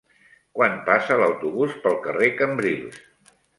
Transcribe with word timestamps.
Quan 0.59 0.77
passa 0.87 1.17
l'autobús 1.19 1.77
pel 1.85 2.01
carrer 2.07 2.33
Cambrils? 2.43 3.01